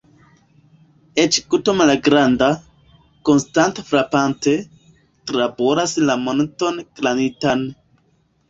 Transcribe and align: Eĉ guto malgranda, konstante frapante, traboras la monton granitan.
Eĉ 1.23 1.35
guto 1.53 1.75
malgranda, 1.81 2.47
konstante 3.29 3.85
frapante, 3.91 4.55
traboras 5.33 5.95
la 6.09 6.17
monton 6.27 6.81
granitan. 7.03 7.67